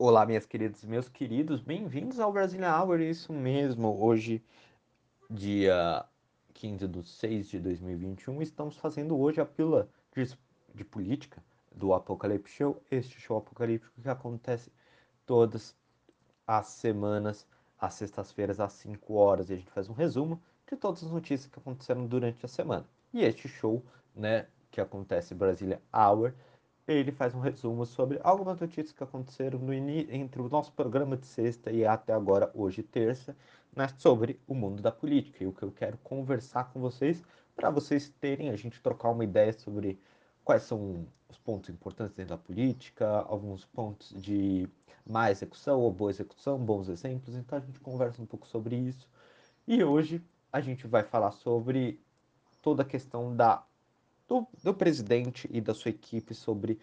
Olá, 0.00 0.24
minhas 0.24 0.46
queridas 0.46 0.84
e 0.84 0.86
meus 0.86 1.08
queridos, 1.08 1.60
bem-vindos 1.60 2.20
ao 2.20 2.32
Brasília 2.32 2.72
Hour, 2.72 3.00
isso 3.00 3.32
mesmo. 3.32 4.00
Hoje, 4.00 4.40
dia 5.28 6.06
15 6.54 6.86
de 6.86 7.02
6 7.02 7.48
de 7.48 7.58
2021, 7.58 8.40
estamos 8.40 8.76
fazendo 8.76 9.18
hoje 9.18 9.40
a 9.40 9.44
pílula 9.44 9.88
de, 10.14 10.38
de 10.72 10.84
política 10.84 11.42
do 11.74 11.92
Apocalipse 11.92 12.54
Show, 12.54 12.80
este 12.92 13.20
show 13.20 13.38
apocalíptico 13.38 14.00
que 14.00 14.08
acontece 14.08 14.70
todas 15.26 15.74
as 16.46 16.68
semanas, 16.68 17.44
às 17.76 17.94
sextas-feiras, 17.94 18.60
às 18.60 18.74
5 18.74 19.14
horas, 19.14 19.50
e 19.50 19.54
a 19.54 19.56
gente 19.56 19.72
faz 19.72 19.88
um 19.88 19.94
resumo 19.94 20.40
de 20.70 20.76
todas 20.76 21.02
as 21.02 21.10
notícias 21.10 21.50
que 21.50 21.58
aconteceram 21.58 22.06
durante 22.06 22.46
a 22.46 22.48
semana. 22.48 22.86
E 23.12 23.24
este 23.24 23.48
show, 23.48 23.84
né, 24.14 24.46
que 24.70 24.80
acontece 24.80 25.34
Brasília 25.34 25.82
Hour, 25.92 26.34
ele 26.92 27.12
faz 27.12 27.34
um 27.34 27.40
resumo 27.40 27.84
sobre 27.84 28.18
algumas 28.22 28.58
notícias 28.58 28.92
que 28.92 29.04
aconteceram 29.04 29.58
no 29.58 29.72
entre 29.74 30.40
o 30.40 30.48
nosso 30.48 30.72
programa 30.72 31.16
de 31.16 31.26
sexta 31.26 31.70
e 31.70 31.84
até 31.84 32.12
agora, 32.12 32.50
hoje, 32.54 32.82
terça, 32.82 33.36
né, 33.76 33.88
sobre 33.98 34.40
o 34.46 34.54
mundo 34.54 34.80
da 34.82 34.90
política. 34.90 35.44
E 35.44 35.46
o 35.46 35.52
que 35.52 35.62
eu 35.62 35.70
quero 35.70 35.98
conversar 35.98 36.72
com 36.72 36.80
vocês, 36.80 37.22
para 37.54 37.70
vocês 37.70 38.08
terem, 38.20 38.50
a 38.50 38.56
gente 38.56 38.80
trocar 38.80 39.10
uma 39.10 39.22
ideia 39.24 39.52
sobre 39.52 39.98
quais 40.42 40.62
são 40.62 41.06
os 41.28 41.36
pontos 41.36 41.68
importantes 41.68 42.16
dentro 42.16 42.34
da 42.34 42.42
política, 42.42 43.06
alguns 43.28 43.66
pontos 43.66 44.14
de 44.20 44.66
má 45.06 45.30
execução 45.30 45.80
ou 45.80 45.92
boa 45.92 46.10
execução, 46.10 46.58
bons 46.58 46.88
exemplos. 46.88 47.34
Então 47.36 47.58
a 47.58 47.60
gente 47.60 47.80
conversa 47.80 48.22
um 48.22 48.26
pouco 48.26 48.46
sobre 48.46 48.76
isso. 48.76 49.06
E 49.66 49.84
hoje 49.84 50.22
a 50.50 50.60
gente 50.60 50.86
vai 50.86 51.02
falar 51.02 51.32
sobre 51.32 52.00
toda 52.62 52.82
a 52.82 52.86
questão 52.86 53.36
da 53.36 53.62
do, 54.28 54.46
do 54.62 54.74
presidente 54.74 55.48
e 55.50 55.60
da 55.60 55.74
sua 55.74 55.90
equipe 55.90 56.34
sobre, 56.34 56.78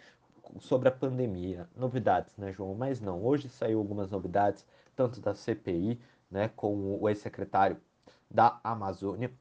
sobre 0.60 0.90
a 0.90 0.92
pandemia. 0.92 1.70
Novidades, 1.76 2.36
né, 2.38 2.52
João? 2.52 2.74
Mas 2.76 3.00
não, 3.00 3.24
hoje 3.24 3.48
saiu 3.48 3.80
algumas 3.80 4.10
novidades, 4.10 4.66
tanto 4.96 5.22
da 5.22 5.36
CPI, 5.36 6.00
né, 6.30 6.50
com 6.50 7.00
o 7.00 7.08
ex-secretário 7.08 7.78
da 8.30 8.60
Amazônia, 8.64 9.32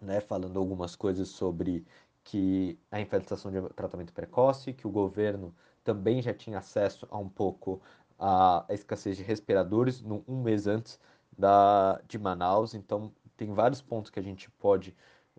né, 0.00 0.20
falando 0.20 0.58
algumas 0.58 0.96
coisas 0.96 1.28
sobre 1.28 1.86
que 2.24 2.78
a 2.90 3.00
infestação 3.00 3.50
de 3.50 3.60
tratamento 3.74 4.12
precoce, 4.12 4.72
que 4.72 4.86
o 4.86 4.90
governo 4.90 5.54
também 5.84 6.22
já 6.22 6.32
tinha 6.32 6.58
acesso 6.58 7.06
a 7.10 7.18
um 7.18 7.28
pouco 7.28 7.80
a, 8.18 8.64
a 8.68 8.74
escassez 8.74 9.16
de 9.16 9.22
respiradores 9.22 10.00
no, 10.02 10.24
um 10.26 10.42
mês 10.42 10.66
antes 10.66 10.98
da, 11.36 12.00
de 12.06 12.18
Manaus. 12.18 12.74
Então, 12.74 13.12
tem 13.36 13.52
vários 13.52 13.80
pontos 13.82 14.10
que 14.10 14.18
a 14.18 14.22
gente 14.22 14.50
pode 14.52 14.94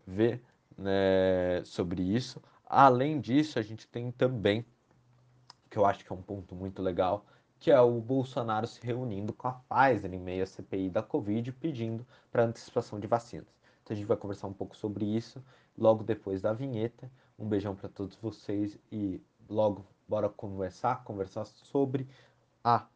ver 0.06 0.44
né, 0.82 1.64
sobre 1.64 2.02
isso. 2.02 2.42
Além 2.66 3.20
disso, 3.20 3.60
a 3.60 3.62
gente 3.62 3.88
tem 3.88 4.12
também, 4.12 4.66
que 5.70 5.78
eu 5.78 5.86
acho 5.86 6.04
que 6.06 6.12
é 6.12 6.16
um 6.16 6.22
ponto 6.22 6.56
muito 6.56 6.82
legal, 6.82 7.26
que 7.60 7.70
é 7.72 7.80
o 7.80 8.02
Bolsonaro 8.02 8.66
se 8.66 8.86
reunindo 8.86 9.34
com 9.34 9.48
a 9.48 9.54
Pfizer 9.54 10.14
em 10.14 10.20
meio 10.20 10.44
à 10.44 10.48
CPI 10.48 10.90
da 10.90 11.04
Covid, 11.04 11.52
pedindo 11.54 12.06
para 12.32 12.44
antecipação 12.44 13.00
de 13.00 13.08
vacinas. 13.08 13.48
Então 13.84 13.94
a 13.94 13.98
gente 13.98 14.08
vai 14.08 14.18
conversar 14.18 14.48
um 14.48 14.54
pouco 14.54 14.76
sobre 14.76 15.06
isso 15.06 15.44
logo 15.78 16.04
depois 16.04 16.42
da 16.42 16.54
vinheta. 16.54 17.12
Um 17.38 17.48
beijão 17.48 17.76
para 17.76 17.90
todos 17.90 18.16
vocês 18.16 18.78
e 18.92 19.22
logo 19.50 19.86
bora 20.08 20.30
conversar, 20.30 21.04
conversar 21.04 21.46
sobre 21.46 22.08
a 22.64 22.88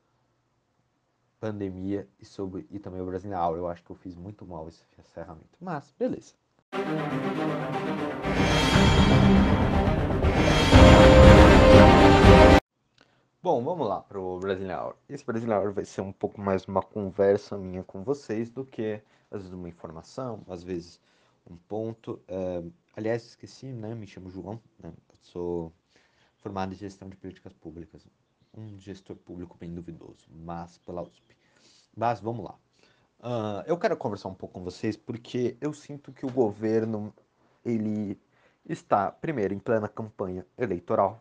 pandemia 1.40 2.08
e 2.20 2.26
sobre 2.26 2.66
e 2.70 2.80
também 2.80 3.02
o 3.02 3.06
Brasil 3.06 3.32
Eu 3.32 3.68
acho 3.68 3.84
que 3.84 3.92
eu 3.92 3.96
fiz 3.96 4.16
muito 4.16 4.46
mal 4.46 4.68
esse 4.68 4.84
encerramento, 5.00 5.58
mas 5.60 5.94
beleza. 5.98 6.34
Bom, 13.46 13.64
vamos 13.64 13.88
lá 13.88 14.02
para 14.02 14.20
o 14.20 14.40
Brazilian 14.40 14.82
Hour. 14.82 14.96
Esse 15.08 15.24
Brazilian 15.24 15.60
Hour 15.60 15.72
vai 15.72 15.86
ser 15.86 16.02
um 16.02 16.12
pouco 16.12 16.42
mais 16.42 16.66
uma 16.66 16.82
conversa 16.82 17.58
minha 17.58 17.84
com 17.84 18.04
vocês 18.04 18.50
do 18.50 18.66
que, 18.66 19.02
às 19.30 19.44
vezes, 19.44 19.54
uma 19.54 19.70
informação, 19.70 20.44
às 20.50 20.64
vezes, 20.64 21.00
um 21.50 21.56
ponto. 21.56 22.20
É, 22.28 22.64
aliás, 22.98 23.24
esqueci, 23.24 23.68
né? 23.68 23.94
Me 23.94 24.08
chamo 24.08 24.30
João, 24.32 24.60
né? 24.80 24.92
Sou 25.22 25.72
formado 26.38 26.74
em 26.74 26.76
gestão 26.76 27.08
de 27.08 27.16
políticas 27.16 27.54
públicas. 27.54 28.06
Um 28.52 28.80
gestor 28.80 29.16
público 29.16 29.56
bem 29.60 29.74
duvidoso, 29.74 30.28
mas 30.30 30.78
pela 30.80 31.04
USP. 31.04 31.38
Mas 31.96 32.20
vamos 32.20 32.44
lá. 32.46 32.58
Uh, 33.26 33.66
eu 33.66 33.76
quero 33.76 33.98
conversar 33.98 34.30
um 34.30 34.36
pouco 34.36 34.54
com 34.54 34.64
vocês 34.64 34.96
porque 34.96 35.58
eu 35.60 35.74
sinto 35.74 36.14
que 36.14 36.28
o 36.28 36.32
governo 36.32 37.12
ele 37.66 38.22
está 38.70 39.12
primeiro 39.12 39.52
em 39.52 39.58
plena 39.58 39.88
campanha 39.88 40.46
eleitoral, 40.56 41.20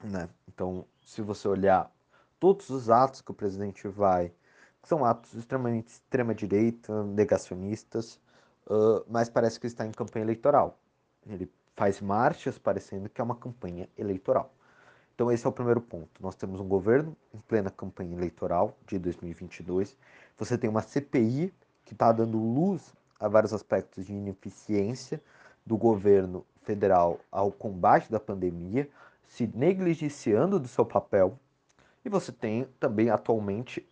né? 0.00 0.28
Então, 0.46 0.86
se 1.04 1.20
você 1.20 1.48
olhar 1.48 1.90
todos 2.38 2.70
os 2.70 2.88
atos 2.88 3.20
que 3.20 3.32
o 3.32 3.34
presidente 3.34 3.88
vai, 3.88 4.32
são 4.84 5.04
atos 5.04 5.34
extremamente 5.34 5.88
extrema 5.88 6.32
direita, 6.32 7.02
negacionistas, 7.02 8.20
uh, 8.68 9.04
mas 9.08 9.28
parece 9.28 9.58
que 9.58 9.66
está 9.66 9.84
em 9.84 9.90
campanha 9.90 10.24
eleitoral. 10.24 10.78
Ele 11.26 11.50
faz 11.74 12.00
marchas 12.00 12.58
parecendo 12.58 13.08
que 13.08 13.20
é 13.20 13.24
uma 13.24 13.34
campanha 13.34 13.88
eleitoral. 13.98 14.54
Então 15.14 15.30
esse 15.30 15.46
é 15.46 15.48
o 15.48 15.52
primeiro 15.52 15.80
ponto. 15.80 16.22
Nós 16.22 16.34
temos 16.34 16.60
um 16.60 16.66
governo 16.66 17.16
em 17.34 17.38
plena 17.40 17.70
campanha 17.70 18.16
eleitoral 18.16 18.76
de 18.86 18.98
2022. 18.98 19.96
Você 20.38 20.56
tem 20.56 20.68
uma 20.68 20.82
CPI 20.82 21.52
que 21.84 21.92
está 21.92 22.10
dando 22.12 22.38
luz 22.38 22.94
a 23.20 23.28
vários 23.28 23.52
aspectos 23.52 24.06
de 24.06 24.12
ineficiência 24.12 25.22
do 25.64 25.76
governo 25.76 26.44
federal 26.62 27.20
ao 27.30 27.52
combate 27.52 28.10
da 28.10 28.18
pandemia, 28.18 28.88
se 29.24 29.46
negligenciando 29.54 30.58
do 30.58 30.68
seu 30.68 30.84
papel. 30.84 31.38
E 32.04 32.08
você 32.08 32.32
tem 32.32 32.64
também 32.80 33.10
atualmente 33.10 33.86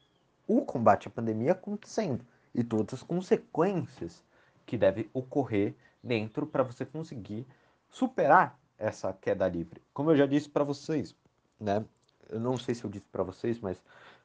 o 0.47 0.63
combate 0.63 1.07
à 1.07 1.11
pandemia 1.11 1.53
acontecendo 1.53 2.25
e 2.53 2.65
todas 2.65 2.95
as 2.95 3.03
consequências 3.03 4.25
que 4.67 4.77
devem 4.77 5.09
ocorrer 5.13 5.75
dentro 6.03 6.47
para 6.47 6.65
você 6.65 6.85
conseguir 6.85 7.47
superar 7.89 8.60
essa 8.81 9.13
queda 9.13 9.47
livre. 9.47 9.83
Como 9.93 10.11
eu 10.11 10.17
já 10.17 10.27
disse 10.27 10.49
para 10.49 10.65
vocês, 10.65 11.15
né? 11.61 11.85
Eu 12.29 12.41
não 12.41 12.57
sei 12.57 12.75
se 12.75 12.83
eu 12.83 12.91
disse 12.91 13.07
para 13.13 13.23
vocês, 13.23 13.61
mas 13.61 13.81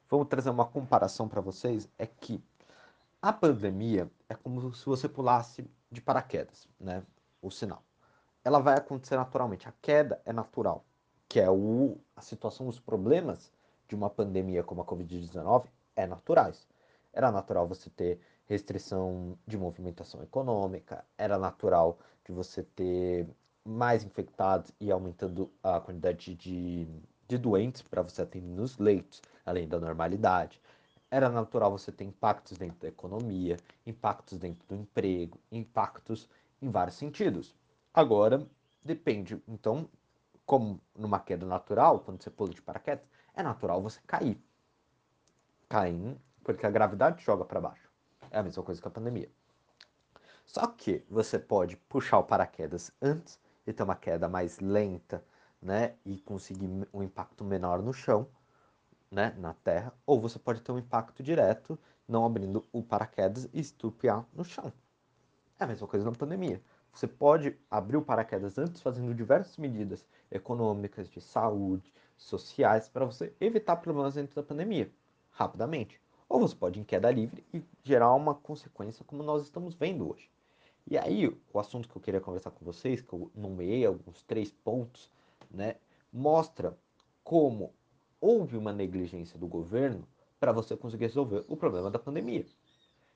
vamos 0.08 0.28
trazer 0.28 0.50
uma 0.50 0.64
comparação 0.64 1.28
para 1.28 1.40
vocês, 1.40 1.88
é 1.98 2.06
que 2.06 2.42
a 3.20 3.32
pandemia 3.32 4.10
é 4.28 4.34
como 4.34 4.74
se 4.74 4.86
você 4.86 5.08
pulasse 5.08 5.68
de 5.90 6.00
paraquedas, 6.00 6.66
né? 6.80 7.02
O 7.42 7.50
sinal. 7.50 7.82
Ela 8.42 8.58
vai 8.60 8.76
acontecer 8.76 9.16
naturalmente. 9.16 9.68
A 9.68 9.72
queda 9.82 10.20
é 10.24 10.32
natural, 10.32 10.84
que 11.28 11.40
é 11.40 11.50
o, 11.50 11.98
a 12.14 12.20
situação, 12.22 12.68
os 12.68 12.80
problemas 12.80 13.52
de 13.88 13.94
uma 13.94 14.08
pandemia 14.08 14.62
como 14.62 14.80
a 14.80 14.84
Covid-19 14.84 15.66
é 15.94 16.06
naturais. 16.06 16.66
Era 17.12 17.30
natural 17.30 17.66
você 17.66 17.90
ter 17.90 18.20
restrição 18.46 19.36
de 19.46 19.58
movimentação 19.58 20.22
econômica, 20.22 21.04
era 21.18 21.36
natural 21.36 21.98
de 22.24 22.32
você 22.32 22.62
ter 22.62 23.26
mais 23.66 24.04
infectados 24.04 24.72
e 24.80 24.90
aumentando 24.90 25.50
a 25.62 25.80
quantidade 25.80 26.34
de, 26.34 26.88
de 27.26 27.38
doentes 27.38 27.82
para 27.82 28.02
você 28.02 28.22
atender 28.22 28.54
nos 28.54 28.78
leitos, 28.78 29.20
além 29.44 29.66
da 29.66 29.78
normalidade. 29.78 30.60
Era 31.10 31.28
natural 31.28 31.70
você 31.70 31.92
ter 31.92 32.04
impactos 32.04 32.56
dentro 32.56 32.80
da 32.80 32.88
economia, 32.88 33.56
impactos 33.86 34.38
dentro 34.38 34.66
do 34.68 34.74
emprego, 34.74 35.38
impactos 35.50 36.28
em 36.60 36.70
vários 36.70 36.96
sentidos. 36.96 37.54
Agora, 37.92 38.46
depende. 38.84 39.40
Então, 39.46 39.88
como 40.44 40.80
numa 40.94 41.18
queda 41.18 41.46
natural, 41.46 42.00
quando 42.00 42.22
você 42.22 42.30
pula 42.30 42.50
de 42.50 42.62
paraquedas, 42.62 43.04
é 43.34 43.42
natural 43.42 43.82
você 43.82 44.00
cair. 44.06 44.40
Cair 45.68 46.16
porque 46.46 46.64
a 46.64 46.70
gravidade 46.70 47.24
joga 47.24 47.44
para 47.44 47.60
baixo. 47.60 47.90
É 48.30 48.38
a 48.38 48.42
mesma 48.42 48.62
coisa 48.62 48.80
que 48.80 48.86
a 48.86 48.90
pandemia. 48.90 49.28
Só 50.44 50.64
que 50.68 51.04
você 51.10 51.40
pode 51.40 51.76
puxar 51.76 52.18
o 52.18 52.24
paraquedas 52.24 52.92
antes 53.02 53.40
e 53.66 53.72
ter 53.72 53.82
uma 53.82 53.96
queda 53.96 54.28
mais 54.28 54.58
lenta, 54.60 55.24
né, 55.60 55.94
e 56.04 56.20
conseguir 56.20 56.68
um 56.92 57.02
impacto 57.02 57.44
menor 57.44 57.82
no 57.82 57.92
chão, 57.92 58.28
né, 59.10 59.34
na 59.38 59.54
terra, 59.54 59.92
ou 60.06 60.20
você 60.20 60.38
pode 60.38 60.60
ter 60.62 60.72
um 60.72 60.78
impacto 60.78 61.22
direto, 61.22 61.78
não 62.06 62.24
abrindo 62.24 62.64
o 62.72 62.82
paraquedas 62.82 63.48
e 63.52 63.60
estupiar 63.60 64.24
no 64.32 64.44
chão. 64.44 64.72
É 65.58 65.64
a 65.64 65.66
mesma 65.66 65.86
coisa 65.88 66.04
na 66.04 66.12
pandemia. 66.12 66.62
Você 66.92 67.06
pode 67.06 67.58
abrir 67.70 67.96
o 67.96 68.02
paraquedas 68.02 68.58
antes 68.58 68.80
fazendo 68.80 69.14
diversas 69.14 69.56
medidas 69.56 70.06
econômicas, 70.30 71.08
de 71.08 71.20
saúde, 71.20 71.92
sociais, 72.16 72.88
para 72.88 73.04
você 73.04 73.34
evitar 73.40 73.76
problemas 73.76 74.14
dentro 74.14 74.34
da 74.34 74.42
pandemia, 74.42 74.90
rapidamente. 75.30 76.00
Ou 76.28 76.40
você 76.40 76.54
pode 76.54 76.78
ir 76.78 76.82
em 76.82 76.84
queda 76.84 77.10
livre 77.10 77.44
e 77.52 77.62
gerar 77.82 78.14
uma 78.14 78.34
consequência 78.34 79.04
como 79.04 79.22
nós 79.22 79.42
estamos 79.42 79.74
vendo 79.74 80.10
hoje. 80.10 80.30
E 80.88 80.96
aí, 80.96 81.26
o 81.52 81.58
assunto 81.58 81.88
que 81.88 81.96
eu 81.96 82.02
queria 82.02 82.20
conversar 82.20 82.52
com 82.52 82.64
vocês, 82.64 83.00
que 83.00 83.12
eu 83.12 83.30
nomeei 83.34 83.84
alguns 83.84 84.22
três 84.22 84.52
pontos, 84.52 85.10
né, 85.50 85.76
mostra 86.12 86.78
como 87.24 87.74
houve 88.20 88.56
uma 88.56 88.72
negligência 88.72 89.36
do 89.36 89.48
governo 89.48 90.06
para 90.38 90.52
você 90.52 90.76
conseguir 90.76 91.06
resolver 91.06 91.44
o 91.48 91.56
problema 91.56 91.90
da 91.90 91.98
pandemia. 91.98 92.46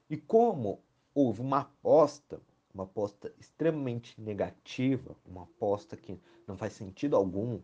E 0.08 0.16
como 0.16 0.80
houve 1.14 1.40
uma 1.40 1.60
aposta, 1.60 2.40
uma 2.74 2.84
aposta 2.84 3.32
extremamente 3.38 4.20
negativa, 4.20 5.14
uma 5.24 5.44
aposta 5.44 5.96
que 5.96 6.18
não 6.48 6.56
faz 6.56 6.72
sentido 6.72 7.14
algum, 7.14 7.60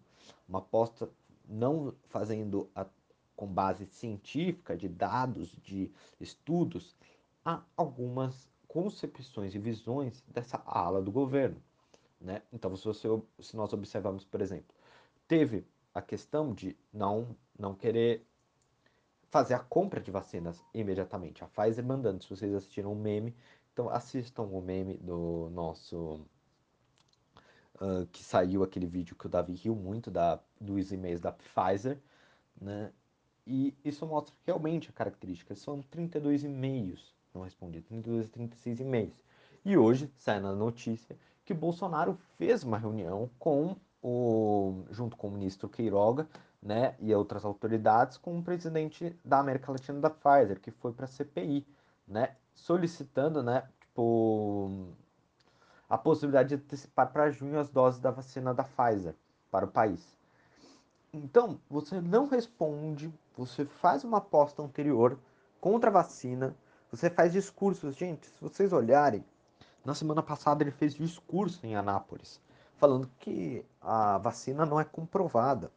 uma 0.49 0.61
aposta 0.61 1.11
não 1.49 1.95
fazendo 2.09 2.71
a, 2.75 2.87
com 3.35 3.47
base 3.47 3.87
científica, 3.87 4.77
de 4.77 4.89
dados, 4.89 5.49
de 5.63 5.91
estudos, 6.21 6.97
há 7.45 7.63
algumas 7.77 8.49
concepções 8.69 9.55
e 9.55 9.59
visões 9.59 10.23
dessa 10.29 10.63
ala 10.67 11.01
do 11.01 11.11
governo. 11.11 11.63
Né? 12.21 12.43
Então, 12.53 12.75
se, 12.77 12.85
você, 12.85 13.09
se 13.41 13.57
nós 13.57 13.73
observarmos, 13.73 14.25
por 14.25 14.41
exemplo, 14.41 14.75
teve 15.29 15.67
a 15.95 16.03
questão 16.03 16.53
de 16.53 16.77
não, 16.93 17.37
não 17.59 17.75
querer 17.75 18.27
fazer 19.29 19.55
a 19.55 19.59
compra 19.59 20.01
de 20.01 20.11
vacinas 20.11 20.63
imediatamente. 20.73 21.43
A 21.43 21.47
Pfizer 21.47 21.85
mandando, 21.85 22.23
se 22.23 22.31
vocês 22.31 22.55
assistiram 22.55 22.93
o 22.93 22.97
meme, 22.97 23.35
então 23.73 23.89
assistam 23.89 24.43
o 24.43 24.61
meme 24.61 24.99
do 24.99 25.51
nosso. 25.53 26.21
Uh, 27.77 28.07
que 28.11 28.25
saiu 28.25 28.63
aquele 28.63 28.87
vídeo 28.87 29.15
que 29.15 29.27
o 29.27 29.29
Davi 29.29 29.53
riu 29.53 29.75
muito 29.75 30.11
da, 30.11 30.41
dos 30.59 30.93
e-mails 30.93 31.21
da 31.21 31.31
Pfizer, 31.31 31.99
né? 32.59 32.91
E 33.47 33.75
isso 33.85 34.07
mostra 34.07 34.35
realmente 34.47 34.89
a 34.91 34.93
característica. 34.93 35.55
São 35.55 35.83
32 35.83 36.45
e-mails 36.45 37.16
não 37.37 37.45
respondidos, 37.45 37.89
32 37.89 38.27
a 38.27 38.31
36 38.31 38.81
e-mails. 38.81 39.25
E 39.65 39.77
hoje 39.77 40.11
sai 40.17 40.41
na 40.41 40.53
notícia 40.53 41.17
que 41.45 41.55
Bolsonaro 41.55 42.19
fez 42.37 42.65
uma 42.65 42.79
reunião 42.79 43.31
com 43.39 43.77
o, 44.03 44.85
junto 44.91 45.17
com 45.17 45.29
o 45.29 45.31
ministro 45.31 45.69
Queiroga, 45.69 46.27
né, 46.63 46.97
e 46.99 47.15
outras 47.15 47.45
autoridades, 47.45 48.17
com 48.17 48.39
o 48.39 48.43
presidente 48.43 49.17
da 49.25 49.39
América 49.39 49.71
Latina 49.71 50.01
da 50.01 50.11
Pfizer, 50.11 50.61
que 50.61 50.71
foi 50.71 50.93
para 50.93 51.05
a 51.05 51.09
CPI, 51.09 51.65
né, 52.09 52.35
solicitando, 52.55 53.43
né, 53.43 53.69
tipo, 53.81 54.89
a 55.89 55.97
possibilidade 55.97 56.49
de 56.51 56.55
antecipar 56.57 57.13
para 57.13 57.31
junho 57.31 57.59
as 57.59 57.69
doses 57.69 58.01
da 58.01 58.11
vacina 58.11 58.53
da 58.53 58.65
Pfizer 58.65 59.15
para 59.51 59.67
o 59.67 59.69
país. 59.69 60.17
Então, 61.13 61.61
você 61.71 62.01
não 62.01 62.27
responde, 62.27 63.13
você 63.37 63.65
faz 63.65 64.03
uma 64.03 64.19
aposta 64.19 64.63
anterior 64.63 65.19
contra 65.61 65.91
a 65.91 65.93
vacina, 65.93 66.57
você 66.91 67.11
faz 67.11 67.33
discursos. 67.33 67.97
Gente, 67.97 68.27
se 68.27 68.41
vocês 68.41 68.73
olharem, 68.73 69.25
na 69.85 69.95
semana 69.95 70.23
passada 70.23 70.63
ele 70.63 70.71
fez 70.71 70.95
discurso 70.95 71.65
em 71.67 71.77
Anápolis, 71.77 72.41
falando 72.77 73.11
que 73.19 73.65
a 73.81 74.19
vacina 74.19 74.67
não 74.67 74.81
é 74.81 74.85
comprovada, 74.85 75.71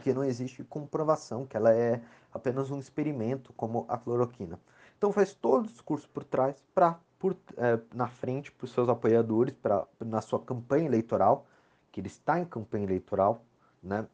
que 0.00 0.12
não 0.12 0.24
existe 0.24 0.62
comprovação, 0.64 1.46
que 1.46 1.56
ela 1.56 1.74
é 1.74 2.00
apenas 2.32 2.70
um 2.70 2.78
experimento, 2.78 3.52
como 3.54 3.84
a 3.88 3.98
cloroquina. 3.98 4.60
Então 4.96 5.12
faz 5.12 5.34
todo 5.34 5.64
o 5.64 5.68
discurso 5.68 6.08
por 6.08 6.24
trás, 6.24 6.62
para 6.74 6.98
é, 7.56 7.78
na 7.94 8.06
frente 8.06 8.52
para 8.52 8.66
os 8.66 8.72
seus 8.72 8.88
apoiadores, 8.88 9.54
pra, 9.54 9.86
na 9.98 10.20
sua 10.20 10.38
campanha 10.38 10.86
eleitoral, 10.86 11.46
que 11.90 12.00
ele 12.00 12.08
está 12.08 12.38
em 12.38 12.44
campanha 12.44 12.84
eleitoral, 12.84 13.42
né? 13.82 14.06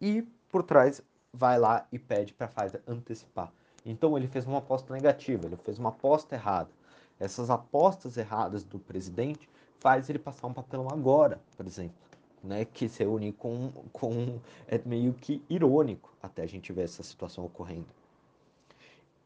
E 0.00 0.22
por 0.50 0.62
trás 0.62 1.02
vai 1.32 1.58
lá 1.58 1.86
e 1.92 1.98
pede 1.98 2.32
para 2.32 2.48
Pfizer 2.48 2.82
antecipar. 2.86 3.52
Então 3.84 4.16
ele 4.16 4.26
fez 4.26 4.46
uma 4.46 4.58
aposta 4.58 4.92
negativa, 4.94 5.46
ele 5.46 5.56
fez 5.56 5.78
uma 5.78 5.90
aposta 5.90 6.34
errada. 6.34 6.70
Essas 7.18 7.50
apostas 7.50 8.16
erradas 8.16 8.64
do 8.64 8.78
presidente 8.78 9.48
faz 9.78 10.08
ele 10.08 10.18
passar 10.18 10.46
um 10.46 10.52
papelão 10.52 10.88
agora, 10.90 11.40
por 11.56 11.66
exemplo, 11.66 11.96
né, 12.42 12.64
que 12.64 12.88
se 12.88 13.04
une 13.04 13.32
com, 13.32 13.70
com 13.92 14.40
é 14.66 14.80
meio 14.84 15.12
que 15.12 15.42
irônico 15.48 16.12
até 16.22 16.42
a 16.42 16.46
gente 16.46 16.72
ver 16.72 16.82
essa 16.82 17.02
situação 17.02 17.44
ocorrendo. 17.44 17.86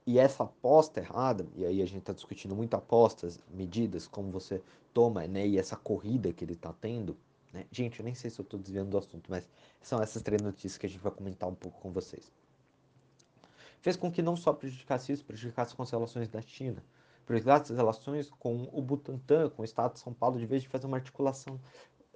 E 0.06 0.18
essa 0.18 0.44
aposta 0.44 1.00
errada, 1.00 1.46
e 1.54 1.64
aí 1.64 1.82
a 1.82 1.86
gente 1.86 1.98
está 1.98 2.12
discutindo 2.12 2.56
muito 2.56 2.74
apostas, 2.74 3.38
medidas, 3.52 4.06
como 4.06 4.30
você 4.30 4.62
toma, 4.92 5.26
né, 5.26 5.46
e 5.46 5.58
essa 5.58 5.76
corrida 5.76 6.32
que 6.32 6.44
ele 6.44 6.54
está 6.54 6.72
tendo, 6.72 7.16
né? 7.52 7.64
Gente, 7.70 8.00
eu 8.00 8.04
nem 8.04 8.14
sei 8.14 8.30
se 8.30 8.40
eu 8.40 8.42
estou 8.42 8.58
desviando 8.58 8.90
do 8.90 8.98
assunto, 8.98 9.30
mas 9.30 9.48
são 9.80 10.02
essas 10.02 10.22
três 10.22 10.42
notícias 10.42 10.76
que 10.76 10.86
a 10.86 10.88
gente 10.88 11.00
vai 11.00 11.12
comentar 11.12 11.48
um 11.48 11.54
pouco 11.54 11.80
com 11.80 11.92
vocês. 11.92 12.30
Fez 13.80 13.96
com 13.96 14.10
que 14.10 14.22
não 14.22 14.36
só 14.36 14.52
prejudicasse 14.52 15.12
isso, 15.12 15.24
prejudicasse 15.24 15.74
as 15.78 15.90
relações 15.90 16.28
da 16.28 16.40
China, 16.42 16.82
prejudicasse 17.24 17.72
as 17.72 17.78
relações 17.78 18.30
com 18.30 18.68
o 18.72 18.82
Butantan, 18.82 19.50
com 19.50 19.62
o 19.62 19.64
Estado 19.64 19.94
de 19.94 20.00
São 20.00 20.12
Paulo, 20.12 20.38
de 20.38 20.46
vez 20.46 20.62
de 20.62 20.68
fazer 20.68 20.86
uma 20.86 20.96
articulação, 20.96 21.60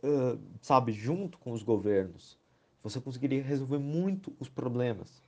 uh, 0.02 0.40
sabe, 0.60 0.92
junto 0.92 1.38
com 1.38 1.52
os 1.52 1.62
governos. 1.62 2.38
Você 2.82 3.00
conseguiria 3.00 3.42
resolver 3.42 3.78
muito 3.78 4.34
os 4.40 4.48
problemas. 4.48 5.22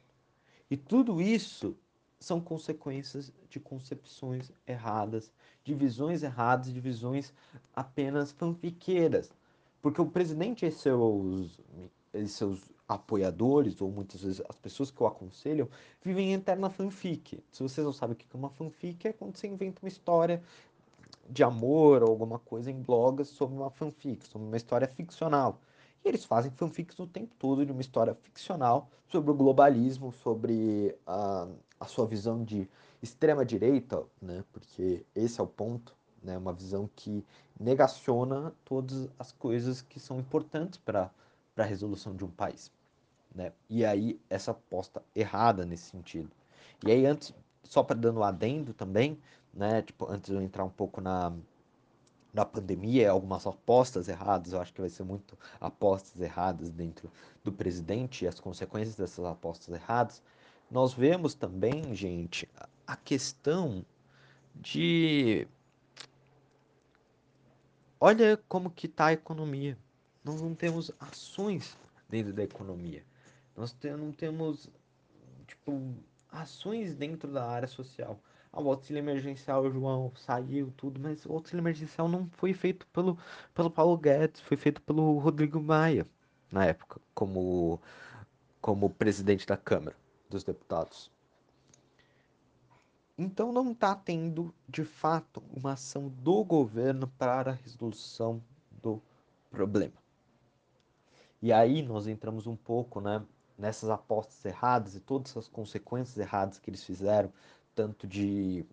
E 0.70 0.76
tudo 0.76 1.20
isso 1.20 1.76
são 2.19 2.40
consequências 2.40 3.32
de 3.48 3.60
concepções 3.60 4.50
erradas, 4.66 5.32
de 5.62 5.75
visões 5.75 6.22
erradas, 6.22 6.72
de 6.72 6.81
visões 6.81 7.32
apenas 7.75 8.32
fanfiqueiras. 8.32 9.31
Porque 9.81 10.00
o 10.00 10.10
presidente 10.10 10.64
e 10.64 10.72
seus, 10.72 11.60
e 12.12 12.26
seus 12.26 12.74
apoiadores, 12.88 13.81
ou 13.81 13.90
muitas 13.90 14.22
vezes 14.22 14.42
as 14.48 14.56
pessoas 14.56 14.90
que 14.90 15.02
o 15.02 15.06
aconselham, 15.06 15.69
vivem 16.02 16.31
em 16.31 16.34
eterna 16.34 16.70
fanfic. 16.70 17.42
Se 17.50 17.62
vocês 17.62 17.84
não 17.84 17.92
sabem 17.92 18.14
o 18.14 18.16
que 18.16 18.26
é 18.32 18.36
uma 18.36 18.50
fanfic, 18.50 19.08
é 19.08 19.12
quando 19.12 19.36
você 19.36 19.46
inventa 19.46 19.81
uma 19.82 19.88
história 19.88 20.42
de 21.28 21.42
amor 21.42 22.02
ou 22.02 22.10
alguma 22.10 22.38
coisa 22.38 22.70
em 22.70 22.81
blogs 22.81 23.28
sobre 23.28 23.56
uma 23.56 23.70
fanfic, 23.70 24.26
sobre 24.26 24.46
uma 24.46 24.56
história 24.56 24.86
ficcional. 24.86 25.58
E 26.04 26.08
eles 26.08 26.25
fazem 26.25 26.50
fanfics 26.50 26.98
o 26.98 27.06
tempo 27.06 27.34
todo 27.38 27.64
de 27.64 27.72
uma 27.72 27.81
história 27.81 28.14
ficcional 28.14 28.88
sobre 29.08 29.31
o 29.31 29.34
globalismo, 29.34 30.12
sobre 30.12 30.94
a, 31.06 31.48
a 31.81 31.86
sua 31.86 32.06
visão 32.06 32.44
de 32.44 32.69
extrema 33.02 33.44
direita, 33.44 34.04
né? 34.20 34.44
Porque 34.52 35.04
esse 35.14 35.40
é 35.40 35.42
o 35.42 35.46
ponto 35.46 35.94
né? 36.25 36.38
Uma 36.38 36.52
visão 36.52 36.88
que 36.96 37.25
negaciona 37.60 38.52
todas 38.64 39.08
as 39.19 39.31
coisas 39.31 39.82
que 39.82 40.00
são 40.00 40.19
importantes 40.19 40.78
para 40.78 41.10
a 41.56 41.62
resolução 41.62 42.16
de 42.16 42.25
um 42.25 42.31
país, 42.31 42.72
né? 43.34 43.52
E 43.69 43.84
aí 43.84 44.20
essa 44.31 44.52
aposta 44.52 45.02
errada 45.14 45.64
nesse 45.66 45.90
sentido. 45.90 46.31
E 46.86 46.90
aí 46.90 47.06
antes, 47.06 47.34
só 47.62 47.82
para 47.82 47.96
dando 47.96 48.20
um 48.20 48.25
adendo 48.25 48.72
também, 48.75 49.19
né? 49.52 49.82
Tipo, 49.82 50.10
antes 50.10 50.31
de 50.31 50.36
eu 50.36 50.42
entrar 50.42 50.64
um 50.64 50.70
pouco 50.70 51.00
na 51.00 51.32
na 52.32 52.44
pandemia, 52.44 53.12
algumas 53.12 53.46
apostas 53.46 54.08
erradas, 54.08 54.52
eu 54.52 54.60
acho 54.60 54.75
que 54.75 54.81
vai 54.81 54.90
ser 54.90 55.04
muito 55.04 55.38
apostas 55.60 56.20
erradas 56.20 56.69
dentro 56.69 57.08
do 57.44 57.52
presidente 57.52 58.25
e 58.25 58.28
as 58.28 58.40
consequências 58.40 58.96
dessas 58.96 59.25
apostas 59.25 59.72
erradas. 59.72 60.20
Nós 60.69 60.92
vemos 60.92 61.34
também, 61.34 61.94
gente, 61.94 62.48
a 62.84 62.96
questão 62.96 63.84
de 64.52 65.46
Olha 68.06 68.36
como 68.48 68.70
que 68.70 68.86
está 68.86 69.06
a 69.06 69.12
economia. 69.14 69.78
Nós 70.22 70.42
não 70.42 70.54
temos 70.54 70.92
ações 71.00 71.75
dentro 72.06 72.34
da 72.34 72.42
economia. 72.42 73.02
Nós 73.56 73.77
não 73.99 74.12
temos, 74.12 74.69
tipo, 75.47 75.94
ações 76.31 76.94
dentro 76.94 77.31
da 77.31 77.49
área 77.49 77.69
social. 77.69 78.19
Ah, 78.53 78.61
o 78.61 78.70
auxílio 78.70 79.01
emergencial, 79.01 79.70
João, 79.70 80.13
saiu 80.17 80.73
tudo, 80.77 81.01
mas 81.01 81.25
o 81.27 81.32
auxílio 81.32 81.61
emergencial 81.61 82.08
não 82.08 82.29
foi 82.31 82.53
feito 82.53 82.87
pelo, 82.89 83.19
pelo 83.53 83.70
Paulo 83.70 83.96
Guedes, 83.96 84.41
foi 84.41 84.56
feito 84.56 84.81
pelo 84.82 85.19
Rodrigo 85.19 85.61
Maia, 85.61 86.06
na 86.53 86.65
época, 86.65 87.01
como, 87.15 87.81
como 88.61 88.91
presidente 88.91 89.46
da 89.46 89.56
Câmara 89.56 89.96
dos 90.29 90.44
Deputados. 90.44 91.11
Então 93.17 93.53
não 93.53 93.70
está 93.70 93.94
tendo, 93.94 94.53
de 94.69 94.84
fato, 94.84 95.43
uma 95.53 95.73
ação 95.73 96.08
do 96.08 96.44
governo 96.44 97.06
para 97.17 97.53
a 97.53 97.55
resolução 97.55 98.43
do 98.82 99.01
problema. 99.51 99.94
E 101.41 101.53
aí 101.53 101.82
nós 101.82 102.08
entramos 102.08 102.46
um 102.46 102.56
pouco 102.56 103.01
né, 103.01 103.23
nessas 103.58 103.91
apostas 103.91 104.44
erradas 104.44 104.94
e 104.94 105.01
todas 105.01 105.37
as 105.37 105.49
consequências 105.49 106.17
erradas 106.19 106.58
que 106.58 106.70
eles 106.70 106.84
fizeram, 106.84 107.32
tanto 107.75 108.06
de, 108.06 108.65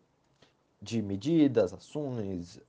de 0.82 1.02
medidas, 1.02 1.74
ações, 1.74 2.60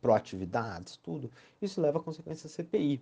proatividades, 0.00 0.96
tudo. 0.96 1.30
Isso 1.60 1.80
leva 1.80 1.98
a 1.98 2.02
consequência 2.02 2.48
da 2.48 2.54
CPI. 2.54 3.00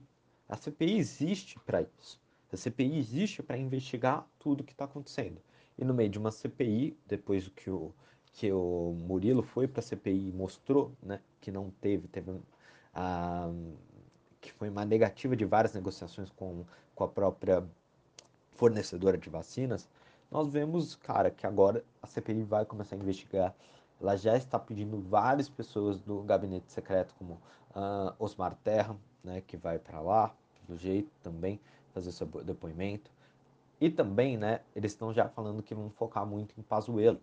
A 0.49 0.57
CPI 0.57 0.99
existe 0.99 1.59
para 1.61 1.83
isso. 1.83 2.21
A 2.53 2.57
CPI 2.57 2.99
existe 2.99 3.43
para 3.43 3.57
investigar 3.57 4.27
tudo 4.39 4.61
o 4.61 4.65
que 4.65 4.73
está 4.73 4.85
acontecendo. 4.85 5.41
E 5.79 5.85
no 5.85 5.95
meio 5.95 6.11
de 6.11 6.19
uma 6.19 6.31
CPI, 6.31 6.97
depois 7.07 7.49
que 7.49 7.71
o 7.71 7.93
que 8.33 8.51
o 8.53 8.95
Murilo 9.07 9.43
foi 9.43 9.67
para 9.67 9.81
a 9.81 9.83
CPI 9.83 10.29
e 10.29 10.33
mostrou 10.33 10.93
né, 11.03 11.21
que 11.41 11.51
não 11.51 11.71
teve, 11.81 12.09
teve 12.09 12.41
a, 12.95 13.51
que 14.41 14.53
foi 14.53 14.69
uma 14.69 14.85
negativa 14.85 15.37
de 15.37 15.45
várias 15.45 15.75
negociações 15.75 16.31
com, 16.31 16.65
com 16.95 17.05
a 17.05 17.09
própria 17.09 17.65
fornecedora 18.61 19.17
de 19.17 19.31
vacinas, 19.31 19.89
nós 20.31 20.47
vemos, 20.47 20.95
cara, 20.95 21.31
que 21.31 21.47
agora 21.47 21.83
a 22.03 22.07
CPI 22.07 22.43
vai 22.43 22.67
começar 22.67 22.95
a 22.95 22.99
investigar. 22.99 23.55
Ela 23.99 24.19
já 24.19 24.37
está 24.37 24.59
pedindo 24.59 25.01
várias 25.01 25.49
pessoas 25.49 25.99
do 25.99 26.23
gabinete 26.23 26.71
secreto, 26.71 27.15
como 27.19 27.41
uh, 27.75 28.15
Osmar 28.19 28.55
Terra, 28.63 28.95
né, 29.25 29.41
que 29.41 29.57
vai 29.57 29.79
para 29.79 29.99
lá, 30.03 30.35
do 30.69 30.77
jeito 30.77 31.11
também, 31.23 31.59
fazer 31.95 32.13
seu 32.13 32.27
depoimento. 32.27 33.11
E 33.81 33.89
também, 33.89 34.37
né, 34.37 34.61
eles 34.77 34.93
estão 34.93 35.11
já 35.11 35.27
falando 35.27 35.63
que 35.63 35.75
vão 35.75 35.89
focar 35.89 36.27
muito 36.27 36.55
em 36.61 36.63
Pazuello, 36.63 37.21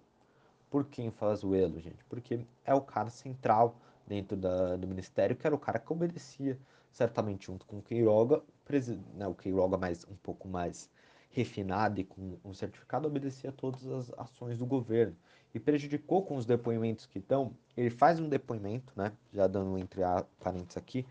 por 0.71 0.85
quem 0.85 1.11
faz 1.11 1.43
o 1.43 1.53
elo, 1.53 1.79
gente? 1.79 2.03
Porque 2.05 2.39
é 2.65 2.73
o 2.73 2.81
cara 2.81 3.11
central 3.11 3.75
dentro 4.07 4.35
da, 4.35 4.75
do 4.75 4.87
ministério, 4.87 5.35
que 5.35 5.45
era 5.45 5.55
o 5.55 5.59
cara 5.59 5.77
que 5.77 5.93
obedecia, 5.93 6.57
certamente 6.91 7.45
junto 7.45 7.63
com 7.67 7.77
o 7.77 7.81
Queiroga, 7.83 8.39
o, 8.39 9.17
né, 9.17 9.27
o 9.27 9.35
Queiroga 9.35 9.77
mais, 9.77 10.03
um 10.05 10.15
pouco 10.15 10.47
mais 10.47 10.89
refinada 11.37 12.01
e 12.01 12.03
com 12.03 12.39
um 12.43 12.51
certificado 12.51 13.07
obedecia 13.07 13.51
a 13.51 13.53
todas 13.53 13.85
as 13.85 14.11
ações 14.17 14.57
do 14.57 14.65
governo 14.65 15.15
e 15.53 15.59
prejudicou 15.59 16.25
com 16.25 16.35
os 16.35 16.47
depoimentos 16.47 17.05
que 17.05 17.19
dão. 17.19 17.53
Ele 17.75 17.91
faz 17.91 18.19
um 18.19 18.27
depoimento, 18.27 18.91
né? 18.95 19.13
Já 19.31 19.45
dando 19.45 19.77
entre 19.77 20.01
parênteses 20.39 20.77
aqui, 20.77 21.05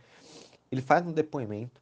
ele 0.70 0.82
faz 0.82 1.06
um 1.06 1.12
depoimento, 1.12 1.80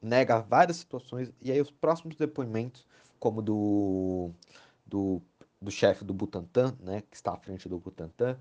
nega 0.00 0.40
várias 0.40 0.78
situações 0.78 1.30
e 1.42 1.52
aí 1.52 1.60
os 1.60 1.70
próximos 1.70 2.16
depoimentos, 2.16 2.86
como 3.18 3.42
do 3.42 4.30
do, 4.86 5.20
do 5.60 5.70
chefe 5.70 6.02
do 6.02 6.14
Butantan, 6.14 6.74
né? 6.80 7.02
Que 7.10 7.14
está 7.14 7.34
à 7.34 7.36
frente 7.36 7.68
do 7.68 7.78
Butantan, 7.78 8.38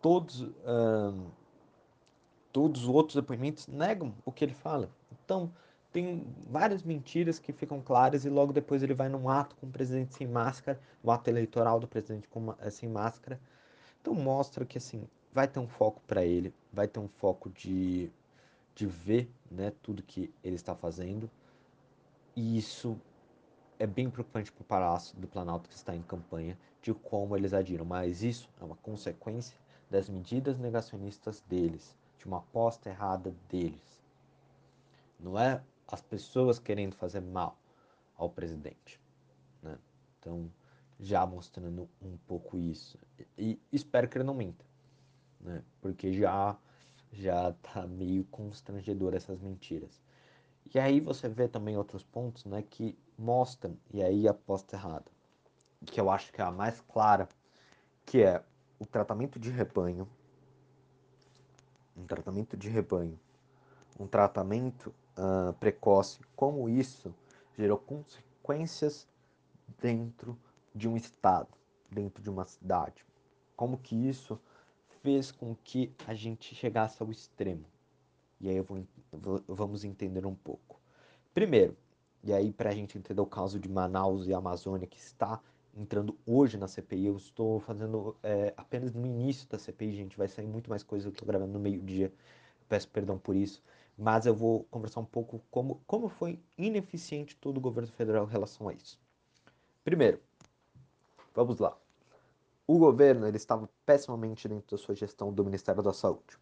todos 0.00 0.48
todos 2.50 2.84
os 2.84 2.88
outros 2.88 3.16
depoimentos 3.16 3.66
negam 3.66 4.14
o 4.24 4.32
que 4.32 4.42
ele 4.42 4.54
fala. 4.54 4.90
Então 5.12 5.52
tem 5.92 6.24
várias 6.48 6.82
mentiras 6.82 7.38
que 7.38 7.52
ficam 7.52 7.80
claras 7.80 8.24
e 8.24 8.30
logo 8.30 8.52
depois 8.52 8.82
ele 8.82 8.94
vai 8.94 9.08
num 9.08 9.28
ato 9.28 9.56
com 9.56 9.66
o 9.66 9.70
presidente 9.70 10.14
sem 10.14 10.26
máscara, 10.26 10.80
o 11.02 11.10
ato 11.10 11.28
eleitoral 11.28 11.80
do 11.80 11.88
presidente 11.88 12.28
com, 12.28 12.54
eh, 12.60 12.70
sem 12.70 12.88
máscara. 12.88 13.40
Então 14.00 14.14
mostra 14.14 14.64
que 14.64 14.78
assim, 14.78 15.06
vai 15.32 15.48
ter 15.48 15.58
um 15.58 15.66
foco 15.66 16.00
para 16.06 16.24
ele, 16.24 16.54
vai 16.72 16.86
ter 16.86 17.00
um 17.00 17.08
foco 17.08 17.50
de, 17.50 18.10
de 18.74 18.86
ver 18.86 19.30
né, 19.50 19.72
tudo 19.82 20.02
que 20.02 20.32
ele 20.44 20.56
está 20.56 20.74
fazendo. 20.74 21.28
E 22.36 22.56
isso 22.56 22.96
é 23.78 23.86
bem 23.86 24.08
preocupante 24.08 24.52
para 24.52 24.62
o 24.62 24.64
Palácio 24.64 25.18
do 25.18 25.26
Planalto 25.26 25.68
que 25.68 25.74
está 25.74 25.94
em 25.94 26.02
campanha 26.02 26.56
de 26.80 26.94
como 26.94 27.36
eles 27.36 27.52
agiram. 27.52 27.84
Mas 27.84 28.22
isso 28.22 28.48
é 28.60 28.64
uma 28.64 28.76
consequência 28.76 29.56
das 29.90 30.08
medidas 30.08 30.56
negacionistas 30.56 31.42
deles, 31.48 31.96
de 32.16 32.26
uma 32.26 32.38
aposta 32.38 32.88
errada 32.88 33.34
deles. 33.48 34.00
Não 35.18 35.38
é 35.38 35.60
as 35.90 36.00
pessoas 36.00 36.58
querendo 36.58 36.94
fazer 36.94 37.20
mal 37.20 37.58
ao 38.16 38.30
presidente. 38.30 39.00
Né? 39.62 39.78
Então, 40.18 40.50
já 40.98 41.24
mostrando 41.26 41.88
um 42.02 42.16
pouco 42.26 42.56
isso. 42.56 42.98
E, 43.36 43.58
espero 43.72 44.08
que 44.08 44.18
ele 44.18 44.24
não 44.24 44.34
minta, 44.34 44.64
né? 45.40 45.62
porque 45.80 46.12
já 46.12 46.58
já 47.12 47.52
tá 47.54 47.86
meio 47.86 48.24
constrangedor 48.24 49.14
essas 49.14 49.40
mentiras. 49.40 50.00
E 50.72 50.78
aí 50.78 51.00
você 51.00 51.28
vê 51.28 51.48
também 51.48 51.76
outros 51.76 52.04
pontos 52.04 52.44
né, 52.44 52.62
que 52.62 52.96
mostram, 53.18 53.76
e 53.92 54.02
aí 54.02 54.28
a 54.28 54.30
aposta 54.30 54.76
errada, 54.76 55.10
que 55.84 56.00
eu 56.00 56.08
acho 56.08 56.32
que 56.32 56.40
é 56.40 56.44
a 56.44 56.50
mais 56.50 56.80
clara, 56.82 57.28
que 58.06 58.22
é 58.22 58.42
o 58.78 58.86
tratamento 58.86 59.38
de 59.38 59.50
rebanho, 59.50 60.08
um 61.96 62.06
tratamento 62.06 62.56
de 62.56 62.68
rebanho, 62.68 63.18
um 63.98 64.06
tratamento 64.06 64.94
uh, 65.20 65.52
precoce, 65.54 66.18
como 66.34 66.68
isso 66.68 67.14
gerou 67.56 67.78
consequências 67.78 69.06
dentro 69.80 70.36
de 70.74 70.88
um 70.88 70.96
estado, 70.96 71.48
dentro 71.90 72.22
de 72.22 72.30
uma 72.30 72.46
cidade. 72.46 73.04
Como 73.54 73.76
que 73.76 73.94
isso 73.94 74.40
fez 75.02 75.30
com 75.30 75.54
que 75.62 75.92
a 76.06 76.14
gente 76.14 76.54
chegasse 76.54 77.02
ao 77.02 77.10
extremo. 77.10 77.64
E 78.40 78.48
aí 78.48 78.60
vou, 78.60 79.42
vamos 79.46 79.84
entender 79.84 80.24
um 80.24 80.34
pouco. 80.34 80.80
Primeiro, 81.34 81.76
e 82.24 82.32
aí 82.32 82.52
para 82.52 82.70
a 82.70 82.74
gente 82.74 82.96
entender 82.96 83.20
o 83.20 83.26
caso 83.26 83.60
de 83.60 83.68
Manaus 83.68 84.26
e 84.26 84.34
Amazônia 84.34 84.86
que 84.86 84.98
está 84.98 85.40
entrando 85.76 86.16
hoje 86.26 86.56
na 86.56 86.66
CPI, 86.66 87.06
eu 87.06 87.16
estou 87.16 87.60
fazendo 87.60 88.16
é, 88.22 88.52
apenas 88.56 88.92
no 88.92 89.06
início 89.06 89.48
da 89.48 89.58
CPI, 89.58 89.92
gente, 89.92 90.16
vai 90.16 90.26
sair 90.26 90.46
muito 90.46 90.68
mais 90.68 90.82
coisa, 90.82 91.06
eu 91.06 91.12
estou 91.12 91.26
gravando 91.26 91.52
no 91.52 91.60
meio-dia, 91.60 92.12
peço 92.68 92.88
perdão 92.88 93.18
por 93.18 93.36
isso 93.36 93.62
mas 94.00 94.24
eu 94.24 94.34
vou 94.34 94.64
conversar 94.70 95.00
um 95.00 95.04
pouco 95.04 95.42
como, 95.50 95.82
como 95.86 96.08
foi 96.08 96.42
ineficiente 96.56 97.36
todo 97.36 97.58
o 97.58 97.60
governo 97.60 97.92
federal 97.92 98.26
em 98.26 98.30
relação 98.30 98.66
a 98.66 98.72
isso. 98.72 98.98
Primeiro, 99.84 100.18
vamos 101.34 101.58
lá. 101.58 101.76
O 102.66 102.78
governo 102.78 103.26
ele 103.26 103.36
estava 103.36 103.68
pessimamente 103.84 104.48
dentro 104.48 104.74
da 104.74 104.82
sua 104.82 104.94
gestão 104.94 105.30
do 105.30 105.44
Ministério 105.44 105.82
da 105.82 105.92
Saúde. 105.92 106.38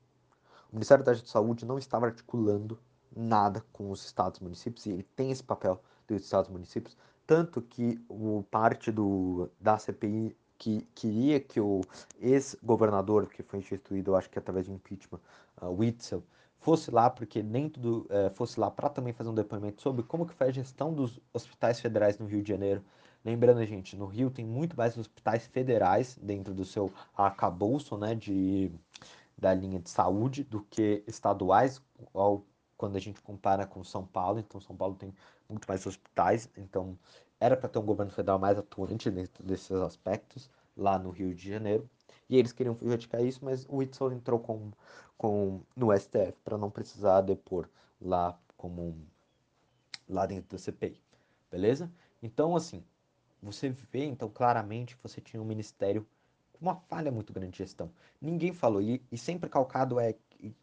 O 0.71 0.77
Ministério 0.77 1.05
da 1.05 1.17
Saúde 1.17 1.67
não 1.67 1.79
estava 1.79 2.07
articulando 2.07 2.79
nada 3.15 3.65
com 3.73 3.91
os 3.91 4.05
estados 4.05 4.39
e 4.39 4.45
municípios, 4.45 4.87
e 4.87 4.91
ele 4.91 5.03
tem 5.03 5.33
esse 5.33 5.43
papel 5.43 5.83
dos 6.07 6.23
estados 6.23 6.49
e 6.49 6.53
municípios, 6.53 6.97
tanto 7.27 7.61
que 7.61 8.01
o 8.09 8.45
parte 8.53 8.93
do, 8.93 9.51
da 9.61 9.77
CPI 9.79 10.37
que 10.57 10.83
queria 10.95 11.41
que 11.41 11.61
o 11.61 11.81
ex-governador, 12.21 13.27
que 13.27 13.43
foi 13.43 13.59
instituído, 13.59 14.13
eu 14.13 14.17
acho 14.17 14.31
que 14.31 14.39
através 14.39 14.67
de 14.67 14.73
impeachment, 14.73 15.21
uh, 15.61 15.71
Witzel, 15.71 16.23
fosse 16.61 16.91
lá, 16.91 17.09
porque 17.09 17.43
dentro 17.43 17.81
do, 17.81 18.07
é, 18.11 18.31
fosse 18.31 18.59
lá 18.59 18.71
para 18.71 18.89
também 18.89 19.13
fazer 19.13 19.31
um 19.31 19.35
depoimento 19.35 19.81
sobre 19.81 20.03
como 20.03 20.27
que 20.27 20.35
foi 20.35 20.49
a 20.49 20.53
gestão 20.53 20.93
dos 20.93 21.21
hospitais 21.33 21.81
federais 21.81 22.19
no 22.19 22.27
Rio 22.27 22.43
de 22.43 22.49
Janeiro. 22.49 22.83
Lembrando, 23.25 23.65
gente, 23.67 23.97
no 23.97 24.07
Rio 24.07 24.31
tem 24.31 24.45
muito 24.45 24.77
mais 24.77 24.97
hospitais 24.97 25.47
federais 25.47 26.19
dentro 26.21 26.55
do 26.55 26.65
seu 26.65 26.93
arcabouço, 27.17 27.97
né, 27.97 28.15
de, 28.15 28.71
da 29.37 29.53
linha 29.55 29.79
de 29.79 29.91
saúde 29.91 30.45
do 30.45 30.63
que 30.63 31.03
estaduais, 31.07 31.83
ao, 32.15 32.45
quando 32.77 32.97
a 32.97 33.01
gente 33.01 33.21
compara 33.21 33.67
com 33.67 33.83
São 33.85 34.07
Paulo. 34.07 34.39
Então, 34.39 34.61
São 34.61 34.77
Paulo 34.77 34.95
tem 34.95 35.13
muito 35.49 35.67
mais 35.67 35.85
hospitais, 35.87 36.49
então 36.57 36.99
era 37.41 37.57
para 37.57 37.69
ter 37.69 37.79
um 37.79 37.87
governo 37.87 38.13
federal 38.13 38.39
mais 38.39 38.59
atuante 38.59 39.11
dentro 39.11 39.45
desses 39.45 39.71
aspectos 39.73 40.51
lá 40.77 40.99
no 40.99 41.11
Rio 41.11 41.35
de 41.35 41.49
Janeiro. 41.51 41.89
E 42.29 42.37
eles 42.37 42.53
queriam 42.53 42.75
criticar 42.75 43.25
isso, 43.25 43.45
mas 43.45 43.65
o 43.67 43.77
Whitson 43.77 44.13
entrou 44.13 44.39
com, 44.39 44.71
com, 45.19 45.61
no 45.77 45.93
STF 45.95 46.33
para 46.45 46.57
não 46.57 46.71
precisar 46.71 47.21
depor 47.21 47.69
lá 48.01 48.39
como 48.57 48.97
lá 50.09 50.25
dentro 50.25 50.57
da 50.57 50.59
CPI, 50.59 51.03
beleza? 51.51 51.91
Então, 52.23 52.57
assim, 52.57 52.83
você 53.43 53.69
vê 53.69 54.05
então 54.05 54.31
claramente 54.31 54.97
que 54.97 55.03
você 55.03 55.21
tinha 55.21 55.43
um 55.43 55.45
ministério 55.45 56.07
com 56.53 56.65
uma 56.65 56.77
falha 56.77 57.11
muito 57.11 57.33
grande 57.33 57.53
de 57.53 57.59
gestão. 57.59 57.93
Ninguém 58.21 58.53
falou, 58.53 58.81
e, 58.81 59.03
e 59.13 59.19
sempre 59.19 59.51
calcado 59.51 60.01
é 60.01 60.15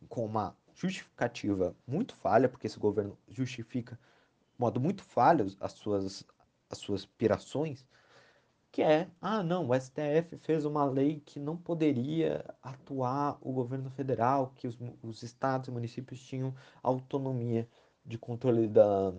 com 0.09 0.25
uma 0.25 0.55
justificativa 0.73 1.75
muito 1.87 2.15
falha, 2.15 2.49
porque 2.49 2.67
esse 2.67 2.79
governo 2.79 3.17
justifica 3.29 3.95
de 3.95 4.59
modo 4.59 4.79
muito 4.79 5.03
falho 5.03 5.47
as 5.59 5.73
suas, 5.73 6.25
as 6.69 6.77
suas 6.77 7.05
pirações, 7.05 7.85
que 8.75 8.83
é, 8.83 9.09
ah, 9.21 9.41
não, 9.41 9.69
o 9.69 9.73
STF 9.73 10.35
fez 10.39 10.65
uma 10.65 10.83
lei 10.83 11.21
que 11.25 11.39
não 11.39 11.55
poderia 11.55 12.43
atuar 12.61 13.37
o 13.39 13.53
governo 13.53 13.89
federal, 13.89 14.51
que 14.53 14.67
os, 14.67 14.77
os 15.01 15.23
estados 15.23 15.69
e 15.69 15.71
municípios 15.71 16.19
tinham 16.19 16.53
autonomia 16.83 17.69
de 18.05 18.17
controle 18.17 18.67
da, 18.67 19.13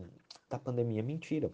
da 0.47 0.59
pandemia. 0.59 1.03
Mentira. 1.03 1.51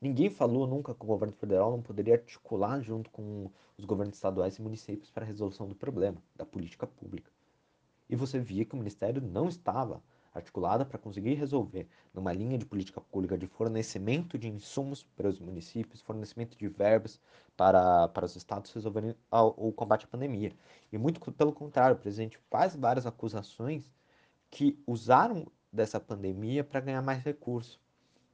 Ninguém 0.00 0.30
falou 0.30 0.66
nunca 0.66 0.94
que 0.94 1.04
o 1.04 1.06
governo 1.06 1.34
federal 1.34 1.70
não 1.70 1.82
poderia 1.82 2.14
articular 2.14 2.80
junto 2.80 3.10
com 3.10 3.50
os 3.76 3.84
governos 3.84 4.16
estaduais 4.16 4.56
e 4.56 4.62
municípios 4.62 5.10
para 5.10 5.22
a 5.22 5.26
resolução 5.26 5.68
do 5.68 5.74
problema, 5.74 6.16
da 6.34 6.46
política 6.46 6.86
pública. 6.86 7.30
E 8.08 8.16
você 8.16 8.40
via 8.40 8.64
que 8.64 8.74
o 8.74 8.78
ministério 8.78 9.20
não 9.20 9.50
estava 9.50 10.02
articulada 10.38 10.84
para 10.84 10.98
conseguir 10.98 11.34
resolver 11.34 11.86
numa 12.14 12.32
linha 12.32 12.56
de 12.56 12.64
política 12.64 13.00
pública 13.00 13.36
de 13.36 13.46
fornecimento 13.46 14.38
de 14.38 14.48
insumos 14.48 15.02
para 15.02 15.28
os 15.28 15.38
municípios, 15.38 16.00
fornecimento 16.00 16.56
de 16.56 16.68
verbas 16.68 17.20
para, 17.56 18.08
para 18.08 18.24
os 18.24 18.36
estados 18.36 18.72
resolverem 18.72 19.14
o 19.30 19.72
combate 19.72 20.04
à 20.04 20.08
pandemia. 20.08 20.52
E 20.92 20.98
muito 20.98 21.20
pelo 21.32 21.52
contrário, 21.52 21.96
o 21.96 21.98
presidente 21.98 22.38
faz 22.50 22.74
várias 22.74 23.06
acusações 23.06 23.90
que 24.50 24.78
usaram 24.86 25.46
dessa 25.72 26.00
pandemia 26.00 26.64
para 26.64 26.80
ganhar 26.80 27.02
mais 27.02 27.22
recursos. 27.22 27.78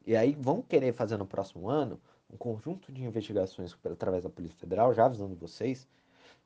E 0.07 0.15
aí 0.15 0.37
vão 0.39 0.63
querer 0.63 0.93
fazer 0.93 1.17
no 1.17 1.27
próximo 1.27 1.69
ano 1.69 2.01
um 2.31 2.37
conjunto 2.37 2.93
de 2.93 3.05
investigações 3.05 3.77
através 3.85 4.25
da 4.25 4.31
Polícia 4.31 4.59
Federal, 4.59 4.95
já 4.95 5.07
avisando 5.07 5.35
vocês, 5.35 5.89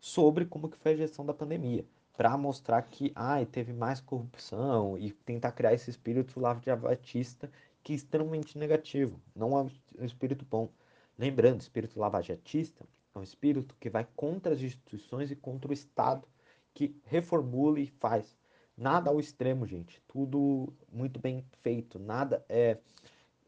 sobre 0.00 0.44
como 0.44 0.68
que 0.68 0.76
foi 0.76 0.92
a 0.92 0.96
gestão 0.96 1.26
da 1.26 1.34
pandemia 1.34 1.84
para 2.18 2.36
mostrar 2.36 2.82
que 2.82 3.12
ai, 3.14 3.46
teve 3.46 3.72
mais 3.72 4.00
corrupção 4.00 4.98
e 4.98 5.12
tentar 5.12 5.52
criar 5.52 5.72
esse 5.72 5.88
espírito 5.88 6.40
lavajatista 6.40 7.48
que 7.80 7.92
é 7.92 7.96
extremamente 7.96 8.58
negativo, 8.58 9.20
não 9.36 9.56
é 9.56 9.62
um 9.62 10.04
espírito 10.04 10.44
bom. 10.44 10.68
Lembrando, 11.16 11.60
espírito 11.60 11.96
lavajatista 11.96 12.84
é 13.14 13.18
um 13.20 13.22
espírito 13.22 13.76
que 13.78 13.88
vai 13.88 14.04
contra 14.16 14.52
as 14.52 14.60
instituições 14.60 15.30
e 15.30 15.36
contra 15.36 15.70
o 15.70 15.72
Estado, 15.72 16.26
que 16.74 17.00
reformula 17.04 17.78
e 17.78 17.86
faz. 17.86 18.36
Nada 18.76 19.10
ao 19.10 19.20
extremo, 19.20 19.64
gente. 19.64 20.02
Tudo 20.08 20.72
muito 20.92 21.20
bem 21.20 21.44
feito. 21.62 22.00
Nada 22.00 22.44
é, 22.48 22.78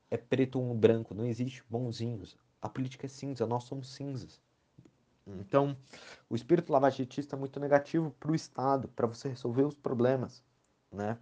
é 0.08 0.16
preto 0.16 0.60
ou 0.60 0.74
branco. 0.74 1.12
Não 1.12 1.26
existe 1.26 1.64
bonzinhos. 1.68 2.36
A 2.62 2.68
política 2.68 3.06
é 3.06 3.08
cinza. 3.08 3.46
Nós 3.48 3.64
somos 3.64 3.92
cinzas. 3.92 4.40
Então, 5.26 5.76
o 6.28 6.34
espírito 6.36 6.72
lavagentista 6.72 7.36
é 7.36 7.38
muito 7.38 7.60
negativo 7.60 8.10
para 8.18 8.32
o 8.32 8.34
Estado, 8.34 8.88
para 8.88 9.06
você 9.06 9.28
resolver 9.28 9.62
os 9.64 9.74
problemas, 9.76 10.42
né? 10.90 11.18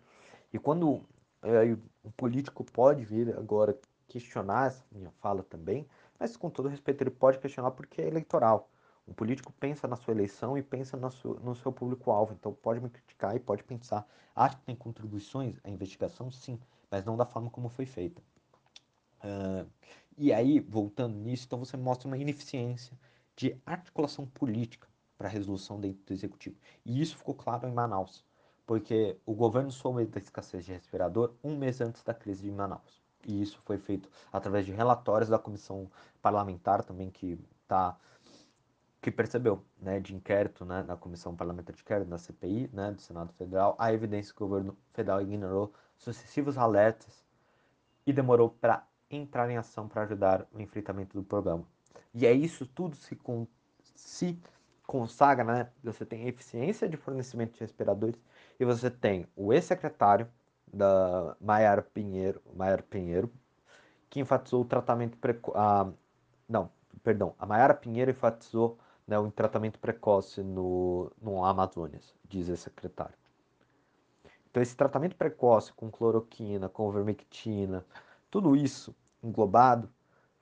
E 0.52 0.58
quando 0.58 1.02
é, 1.42 1.76
o 2.02 2.10
político 2.12 2.64
pode 2.64 3.04
vir 3.04 3.36
agora 3.36 3.78
questionar 4.06 4.68
essa 4.68 4.84
minha 4.90 5.10
fala 5.12 5.42
também, 5.42 5.86
mas 6.18 6.36
com 6.36 6.50
todo 6.50 6.68
respeito 6.68 7.02
ele 7.02 7.10
pode 7.10 7.38
questionar 7.38 7.70
porque 7.72 8.00
é 8.02 8.06
eleitoral. 8.08 8.70
O 9.06 9.14
político 9.14 9.52
pensa 9.52 9.88
na 9.88 9.96
sua 9.96 10.12
eleição 10.12 10.56
e 10.56 10.62
pensa 10.62 10.96
no 10.96 11.10
seu, 11.10 11.34
no 11.40 11.54
seu 11.54 11.72
público-alvo, 11.72 12.34
então 12.34 12.52
pode 12.52 12.80
me 12.80 12.90
criticar 12.90 13.34
e 13.36 13.40
pode 13.40 13.64
pensar, 13.64 14.06
acha 14.34 14.56
que 14.56 14.62
tem 14.64 14.76
contribuições 14.76 15.56
à 15.64 15.70
investigação? 15.70 16.30
Sim, 16.30 16.58
mas 16.90 17.04
não 17.04 17.16
da 17.16 17.24
forma 17.26 17.50
como 17.50 17.68
foi 17.68 17.86
feita. 17.86 18.22
Uh, 19.22 19.66
E 20.16 20.32
aí, 20.32 20.58
voltando 20.60 21.16
nisso, 21.16 21.44
então 21.46 21.60
você 21.60 21.76
mostra 21.76 22.08
uma 22.08 22.18
ineficiência 22.18 22.98
de 23.38 23.56
articulação 23.64 24.26
política 24.26 24.88
para 25.16 25.28
a 25.28 25.30
resolução 25.30 25.80
dentro 25.80 26.04
do 26.04 26.12
executivo. 26.12 26.56
E 26.84 27.00
isso 27.00 27.16
ficou 27.16 27.36
claro 27.36 27.68
em 27.68 27.72
Manaus, 27.72 28.26
porque 28.66 29.16
o 29.24 29.32
governo 29.32 29.70
soube 29.70 30.04
da 30.06 30.18
escassez 30.18 30.64
de 30.64 30.72
respirador 30.72 31.32
um 31.42 31.56
mês 31.56 31.80
antes 31.80 32.02
da 32.02 32.12
crise 32.12 32.42
de 32.42 32.50
Manaus. 32.50 33.00
E 33.24 33.40
isso 33.40 33.60
foi 33.64 33.78
feito 33.78 34.10
através 34.32 34.66
de 34.66 34.72
relatórios 34.72 35.30
da 35.30 35.38
comissão 35.38 35.88
parlamentar 36.20 36.82
também 36.82 37.10
que 37.10 37.38
tá 37.68 37.96
que 39.00 39.12
percebeu, 39.12 39.64
né, 39.80 40.00
de 40.00 40.12
inquérito, 40.12 40.64
né, 40.64 40.82
na 40.82 40.96
comissão 40.96 41.36
parlamentar 41.36 41.72
de 41.72 41.82
inquérito, 41.82 42.10
na 42.10 42.18
CPI, 42.18 42.68
né, 42.72 42.90
do 42.90 43.00
Senado 43.00 43.32
Federal, 43.34 43.76
a 43.78 43.92
evidência 43.92 44.34
que 44.34 44.42
o 44.42 44.48
governo 44.48 44.76
federal 44.92 45.22
ignorou 45.22 45.72
sucessivos 45.96 46.58
alertas 46.58 47.24
e 48.04 48.12
demorou 48.12 48.50
para 48.50 48.84
entrar 49.08 49.48
em 49.48 49.56
ação 49.56 49.86
para 49.88 50.02
ajudar 50.02 50.44
no 50.52 50.60
enfrentamento 50.60 51.16
do 51.16 51.22
problema. 51.24 51.64
E 52.14 52.26
é 52.26 52.32
isso 52.32 52.66
tudo 52.66 52.96
se, 52.96 53.14
con 53.16 53.46
se 53.94 54.38
consagra, 54.86 55.44
né? 55.44 55.70
Você 55.84 56.04
tem 56.06 56.26
eficiência 56.26 56.88
de 56.88 56.96
fornecimento 56.96 57.52
de 57.54 57.60
respiradores 57.60 58.18
e 58.58 58.64
você 58.64 58.90
tem 58.90 59.26
o 59.36 59.52
ex-secretário 59.52 60.28
da 60.72 61.36
Maiara 61.40 61.82
Pinheiro, 61.82 62.40
Maiara 62.54 62.82
Pinheiro, 62.82 63.30
que 64.08 64.20
enfatizou 64.20 64.62
o 64.62 64.64
tratamento 64.64 65.16
precoce. 65.18 65.58
Não, 66.48 66.70
perdão, 67.02 67.34
a 67.38 67.46
Maiara 67.46 67.74
Pinheiro 67.74 68.10
enfatizou 68.10 68.78
né, 69.06 69.18
o 69.18 69.30
tratamento 69.30 69.78
precoce 69.78 70.42
no, 70.42 71.12
no 71.20 71.44
Amazonas, 71.44 72.14
diz 72.28 72.48
esse 72.48 72.64
secretário. 72.64 73.14
Então, 74.50 74.62
esse 74.62 74.76
tratamento 74.76 75.16
precoce 75.16 75.72
com 75.72 75.90
cloroquina, 75.90 76.68
com 76.68 76.90
vermectina, 76.90 77.84
tudo 78.30 78.56
isso 78.56 78.94
englobado 79.22 79.90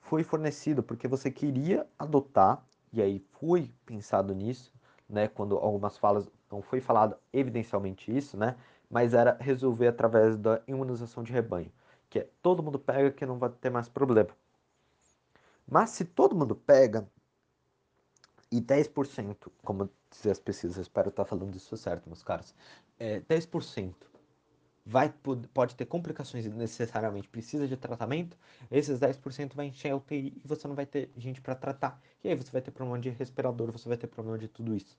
foi 0.07 0.23
fornecido 0.23 0.81
porque 0.81 1.07
você 1.07 1.29
queria 1.29 1.85
adotar, 1.99 2.65
e 2.91 3.01
aí 3.01 3.19
foi 3.39 3.71
pensado 3.85 4.33
nisso, 4.33 4.73
né, 5.07 5.27
quando 5.27 5.57
algumas 5.57 5.97
falas 5.97 6.29
não 6.49 6.61
foi 6.61 6.79
falado 6.79 7.17
evidencialmente 7.31 8.15
isso, 8.15 8.37
né, 8.37 8.55
mas 8.89 9.13
era 9.13 9.37
resolver 9.39 9.87
através 9.87 10.37
da 10.37 10.61
imunização 10.65 11.23
de 11.23 11.31
rebanho, 11.33 11.71
que 12.09 12.19
é 12.19 12.27
todo 12.41 12.63
mundo 12.63 12.79
pega 12.79 13.11
que 13.11 13.25
não 13.25 13.37
vai 13.37 13.49
ter 13.49 13.69
mais 13.69 13.89
problema. 13.89 14.29
Mas 15.69 15.89
se 15.89 16.05
todo 16.05 16.35
mundo 16.35 16.55
pega 16.55 17.05
e 18.49 18.61
10%, 18.61 19.51
como 19.61 19.89
dizem 20.09 20.31
as 20.31 20.39
pesquisas, 20.39 20.77
espero 20.77 21.09
estar 21.09 21.25
falando 21.25 21.53
isso 21.53 21.75
certo, 21.75 22.07
meus 22.07 22.23
caros, 22.23 22.55
é, 22.97 23.19
10% 23.19 23.93
vai, 24.87 25.13
pode 25.53 25.75
ter 25.75 25.85
complicações 25.85 26.45
e 26.45 26.49
necessariamente 26.49 27.27
precisa 27.27 27.67
de 27.67 27.75
tratamento, 27.75 28.37
esses 28.71 28.97
10% 28.97 29.53
vai 29.53 29.65
encher 29.65 29.91
a 29.91 29.97
UTI 29.97 30.41
e 30.41 30.47
você 30.47 30.65
não 30.65 30.75
vai 30.75 30.85
ter 30.85 31.11
gente 31.17 31.41
para 31.41 31.55
tratar. 31.55 32.01
E 32.23 32.29
aí 32.29 32.35
você 32.35 32.49
vai 32.49 32.61
ter 32.61 32.71
problema 32.71 32.97
de 32.97 33.09
respirador, 33.09 33.69
você 33.69 33.89
vai 33.89 33.97
ter 33.97 34.07
problema 34.07 34.37
de 34.37 34.47
tudo 34.47 34.73
isso. 34.73 34.97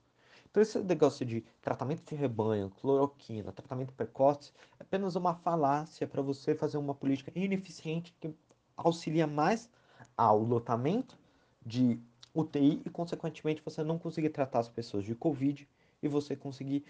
Então 0.49 0.61
esse 0.61 0.77
negócio 0.79 1.25
de 1.25 1.43
tratamento 1.59 2.07
de 2.07 2.13
rebanho, 2.13 2.69
cloroquina, 2.69 3.51
tratamento 3.51 3.91
precoce, 3.93 4.51
é 4.79 4.83
apenas 4.83 5.15
uma 5.15 5.33
falácia 5.33 6.07
para 6.07 6.21
você 6.21 6.53
fazer 6.53 6.77
uma 6.77 6.93
política 6.93 7.31
ineficiente 7.33 8.13
que 8.19 8.31
auxilia 8.77 9.25
mais 9.25 9.71
ao 10.15 10.39
lotamento 10.39 11.17
de 11.65 11.99
UTI 12.33 12.83
e, 12.85 12.89
consequentemente, 12.91 13.61
você 13.65 13.83
não 13.83 13.97
conseguir 13.97 14.29
tratar 14.29 14.59
as 14.59 14.69
pessoas 14.69 15.03
de 15.03 15.15
Covid 15.15 15.67
e 16.01 16.07
você 16.07 16.35
conseguir, 16.35 16.85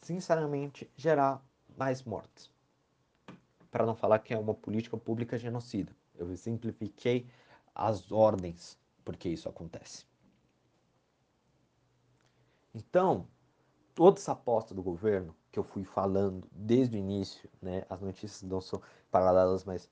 sinceramente, 0.00 0.90
gerar 0.96 1.44
mais 1.76 2.02
mortes. 2.02 2.50
Para 3.70 3.86
não 3.86 3.94
falar 3.94 4.18
que 4.20 4.32
é 4.32 4.38
uma 4.38 4.54
política 4.54 4.96
pública 4.96 5.38
genocida. 5.38 5.94
Eu 6.14 6.34
simplifiquei 6.36 7.26
as 7.74 8.10
ordens 8.12 8.78
porque 9.04 9.28
isso 9.28 9.48
acontece. 9.48 10.06
Então, 12.74 13.26
toda 13.94 14.18
essa 14.18 14.32
aposta 14.32 14.74
do 14.74 14.82
governo 14.82 15.34
que 15.52 15.58
eu 15.58 15.64
fui 15.64 15.84
falando 15.84 16.48
desde 16.50 16.96
o 16.96 16.98
início, 16.98 17.48
né, 17.62 17.84
as 17.88 18.00
notícias 18.00 18.42
não 18.42 18.60
são 18.60 18.82
paralelas, 19.10 19.64
mas 19.64 19.88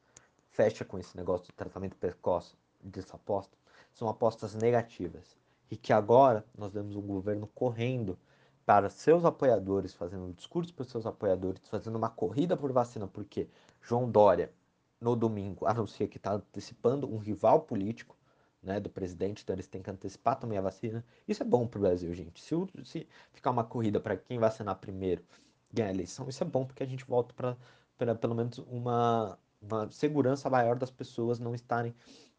fecha 0.51 0.85
com 0.85 0.99
esse 0.99 1.17
negócio 1.17 1.47
de 1.47 1.53
tratamento 1.53 1.97
precoce 1.97 2.57
dessa 2.83 3.15
aposta, 3.15 3.57
são 3.93 4.09
apostas 4.09 4.55
negativas. 4.55 5.37
E 5.71 5.77
que 5.77 5.93
agora 5.93 6.45
nós 6.57 6.73
vemos 6.73 6.97
um 6.97 7.01
governo 7.01 7.47
correndo 7.55 8.19
para 8.65 8.89
seus 8.91 9.25
apoiadores, 9.25 9.95
fazendo 9.95 10.25
um 10.25 10.33
discurso 10.33 10.73
para 10.75 10.85
seus 10.85 11.07
apoiadores, 11.07 11.61
fazendo 11.69 11.97
uma 11.97 12.11
corrida 12.11 12.57
por 12.57 12.73
vacina, 12.73 13.07
porque 13.07 13.49
João 13.81 14.11
Dória, 14.11 14.53
no 15.01 15.17
domingo, 15.17 15.67
anuncia 15.67 16.07
que 16.07 16.17
está 16.17 16.35
antecipando 16.35 17.13
um 17.13 17.19
rival 17.19 17.63
político 17.63 18.17
né, 18.63 18.79
do 18.79 18.89
presidente, 18.89 19.43
então 19.43 19.55
eles 19.55 19.67
têm 19.67 19.83
que 19.83 19.91
antecipar 19.91 20.39
também 20.39 20.57
a 20.57 20.63
vacina. 20.63 21.05
Isso 21.27 21.43
é 21.43 21.47
bom 21.47 21.67
para 21.67 21.79
o 21.79 21.83
Brasil, 21.83 22.15
gente. 22.15 22.41
Se, 22.41 22.55
se 22.85 23.09
ficar 23.33 23.51
uma 23.51 23.65
corrida 23.65 23.99
para 24.01 24.17
quem 24.17 24.39
vacinar 24.39 24.77
primeiro 24.77 25.25
ganhar 25.73 25.89
a 25.89 25.93
eleição, 25.93 26.29
isso 26.29 26.43
é 26.43 26.47
bom 26.47 26.65
porque 26.65 26.83
a 26.83 26.87
gente 26.87 27.05
volta 27.05 27.35
para 27.35 28.15
pelo 28.17 28.35
menos 28.35 28.59
uma, 28.59 29.39
uma 29.61 29.91
segurança 29.91 30.51
maior 30.51 30.77
das 30.77 30.91
pessoas 30.91 31.39
não 31.39 31.55
estarem 31.55 31.95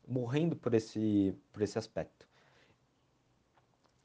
morrendo 0.07 0.55
por 0.55 0.73
esse, 0.73 1.35
por 1.51 1.61
esse 1.61 1.77
aspecto. 1.77 2.27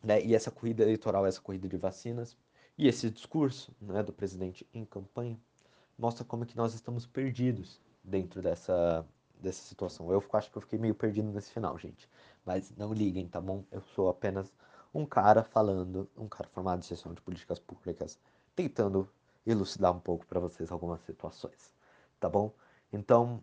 Né? 0.02 0.22
E 0.22 0.34
essa 0.34 0.50
corrida 0.50 0.82
eleitoral, 0.82 1.26
essa 1.26 1.40
corrida 1.40 1.68
de 1.68 1.76
vacinas 1.76 2.36
e 2.76 2.86
esse 2.86 3.10
discurso 3.10 3.74
né, 3.80 4.02
do 4.02 4.12
presidente 4.12 4.66
em 4.72 4.84
campanha 4.84 5.38
mostra 5.98 6.24
como 6.24 6.46
que 6.46 6.56
nós 6.56 6.74
estamos 6.74 7.06
perdidos 7.06 7.80
dentro 8.04 8.40
dessa, 8.40 9.04
dessa 9.40 9.62
situação. 9.62 10.10
Eu 10.12 10.24
acho 10.32 10.50
que 10.50 10.56
eu 10.56 10.62
fiquei 10.62 10.78
meio 10.78 10.94
perdido 10.94 11.30
nesse 11.32 11.50
final, 11.50 11.76
gente. 11.78 12.08
Mas 12.44 12.72
não 12.76 12.92
liguem, 12.92 13.26
tá 13.28 13.40
bom? 13.40 13.64
Eu 13.72 13.82
sou 13.82 14.08
apenas 14.08 14.52
um 14.94 15.04
cara 15.04 15.42
falando, 15.42 16.08
um 16.16 16.28
cara 16.28 16.48
formado 16.48 16.80
em 16.80 16.86
gestão 16.86 17.12
de 17.12 17.20
políticas 17.20 17.58
públicas, 17.58 18.18
tentando 18.54 19.08
elucidar 19.44 19.92
um 19.92 20.00
pouco 20.00 20.26
para 20.26 20.40
vocês 20.40 20.70
algumas 20.70 21.00
situações, 21.02 21.74
tá 22.20 22.28
bom? 22.28 22.52
Então, 22.92 23.42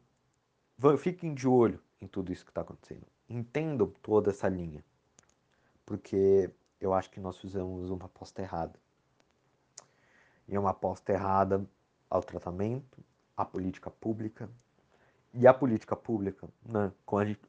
fiquem 0.98 1.34
de 1.34 1.48
olho 1.48 1.82
em 2.02 2.08
tudo 2.08 2.32
isso 2.32 2.46
que 2.46 2.52
está 2.52 2.62
acontecendo. 2.62 3.06
Entendam 3.30 3.92
toda 4.02 4.32
essa 4.32 4.48
linha 4.48 4.84
porque 5.86 6.50
eu 6.80 6.94
acho 6.94 7.10
que 7.10 7.20
nós 7.20 7.38
fizemos 7.38 7.90
uma 7.90 8.06
aposta 8.06 8.42
errada. 8.42 8.80
E 10.48 10.58
uma 10.58 10.72
aposta 10.72 11.12
errada 11.12 11.66
ao 12.10 12.22
tratamento, 12.22 13.04
à 13.36 13.44
política 13.46 13.90
pública. 13.90 14.50
E 15.34 15.48
a 15.48 15.54
política 15.54 15.96
pública, 15.96 16.48
né, 16.66 16.92
a 17.12 17.26
gente, 17.26 17.42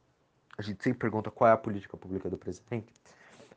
a 0.57 0.61
gente 0.61 0.83
sempre 0.83 0.99
pergunta 0.99 1.31
qual 1.31 1.49
é 1.49 1.53
a 1.53 1.57
política 1.57 1.95
pública 1.95 2.29
do 2.29 2.37
presidente, 2.37 2.93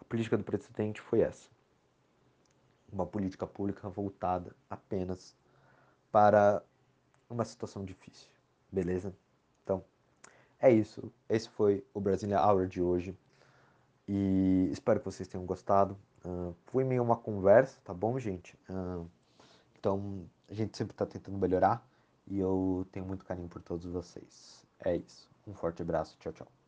a 0.01 0.05
política 0.05 0.37
do 0.37 0.45
presidente 0.45 1.01
foi 1.01 1.21
essa. 1.21 1.49
Uma 2.93 3.07
política 3.07 3.47
pública 3.47 3.88
voltada 3.88 4.55
apenas 4.69 5.37
para 6.11 6.62
uma 7.29 7.45
situação 7.45 7.85
difícil, 7.85 8.29
beleza? 8.71 9.14
Então, 9.62 9.85
é 10.61 10.71
isso. 10.71 11.12
Esse 11.29 11.49
foi 11.49 11.85
o 11.95 12.01
Brasília 12.01 12.45
Hour 12.45 12.66
de 12.66 12.83
hoje. 12.83 13.16
E 14.12 14.68
espero 14.73 14.99
que 14.99 15.05
vocês 15.05 15.29
tenham 15.29 15.46
gostado. 15.46 15.96
Uh, 16.25 16.53
foi 16.66 16.83
meio 16.83 17.01
uma 17.01 17.14
conversa, 17.14 17.79
tá 17.85 17.94
bom, 17.94 18.18
gente? 18.18 18.59
Uh, 18.68 19.09
então, 19.79 20.27
a 20.49 20.53
gente 20.53 20.77
sempre 20.77 20.94
está 20.94 21.07
tentando 21.07 21.38
melhorar. 21.38 21.87
E 22.27 22.37
eu 22.37 22.85
tenho 22.90 23.07
muito 23.07 23.25
carinho 23.25 23.49
por 23.49 23.62
todos 23.62 23.87
vocês. 23.87 24.66
É 24.81 24.96
isso. 24.96 25.31
Um 25.46 25.55
forte 25.55 25.83
abraço. 25.83 26.16
Tchau, 26.18 26.33
tchau. 26.33 26.60